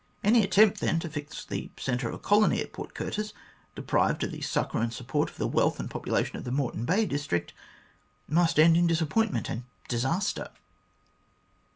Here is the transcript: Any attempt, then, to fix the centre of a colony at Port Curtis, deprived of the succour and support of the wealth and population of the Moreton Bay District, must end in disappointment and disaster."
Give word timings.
Any 0.23 0.43
attempt, 0.43 0.79
then, 0.79 0.99
to 1.01 1.09
fix 1.09 1.45
the 1.45 1.69
centre 1.77 2.07
of 2.07 2.15
a 2.15 2.17
colony 2.17 2.59
at 2.59 2.73
Port 2.73 2.95
Curtis, 2.95 3.33
deprived 3.75 4.23
of 4.23 4.31
the 4.31 4.41
succour 4.41 4.81
and 4.81 4.91
support 4.91 5.29
of 5.29 5.37
the 5.37 5.45
wealth 5.45 5.79
and 5.79 5.91
population 5.91 6.37
of 6.37 6.43
the 6.43 6.49
Moreton 6.51 6.85
Bay 6.85 7.05
District, 7.05 7.53
must 8.27 8.57
end 8.59 8.75
in 8.77 8.87
disappointment 8.87 9.47
and 9.47 9.61
disaster." 9.87 10.49